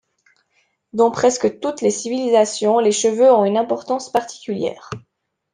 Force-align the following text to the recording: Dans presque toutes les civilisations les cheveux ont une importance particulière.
Dans 0.93 1.11
presque 1.11 1.59
toutes 1.59 1.81
les 1.81 1.91
civilisations 1.91 2.79
les 2.79 2.91
cheveux 2.91 3.31
ont 3.31 3.45
une 3.45 3.55
importance 3.59 4.11
particulière. 4.11 4.89